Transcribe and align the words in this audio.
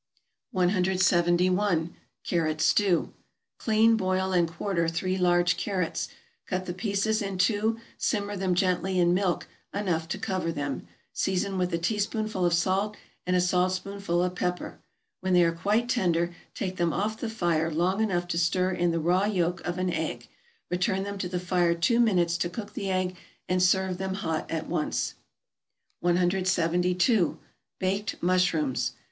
171. 0.49 1.95
=Carrot 2.23 2.59
Stew.= 2.59 3.13
Clean, 3.59 3.95
boil, 3.95 4.31
and 4.33 4.47
quarter 4.49 4.87
three 4.87 5.15
large 5.15 5.57
carrots; 5.57 6.07
cut 6.47 6.65
the 6.65 6.73
pieces 6.73 7.21
in 7.21 7.37
two; 7.37 7.79
simmer 7.99 8.35
them 8.35 8.55
gently 8.55 8.97
in 8.99 9.13
milk 9.13 9.45
enough 9.71 10.07
to 10.07 10.17
cover 10.17 10.51
them, 10.51 10.87
season 11.13 11.55
with 11.59 11.71
a 11.71 11.77
teaspoonful 11.77 12.43
of 12.43 12.51
salt, 12.55 12.97
and 13.27 13.35
a 13.35 13.39
saltspoonful 13.39 14.23
of 14.23 14.33
pepper; 14.33 14.79
when 15.19 15.33
they 15.33 15.43
are 15.43 15.51
quite 15.51 15.87
tender 15.87 16.33
take 16.55 16.77
them 16.77 16.91
off 16.93 17.19
the 17.19 17.29
fire 17.29 17.69
long 17.69 18.01
enough 18.01 18.27
to 18.27 18.39
stir 18.39 18.71
in 18.71 18.89
the 18.89 18.99
raw 18.99 19.25
yolk 19.25 19.61
of 19.67 19.77
an 19.77 19.93
egg, 19.93 20.27
return 20.71 21.03
them 21.03 21.19
to 21.19 21.29
the 21.29 21.39
fire 21.39 21.75
two 21.75 21.99
minutes 21.99 22.39
to 22.39 22.49
cook 22.49 22.73
the 22.73 22.89
egg, 22.89 23.15
and 23.47 23.61
serve 23.61 23.99
them 23.99 24.15
hot 24.15 24.49
at 24.49 24.67
once. 24.67 25.13
172. 25.99 27.37
=Baked 27.79 28.15
Mushrooms. 28.19 28.93